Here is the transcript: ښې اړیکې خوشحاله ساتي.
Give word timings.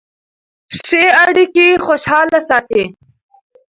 ښې 0.83 1.03
اړیکې 1.25 1.67
خوشحاله 1.85 2.39
ساتي. 2.49 2.83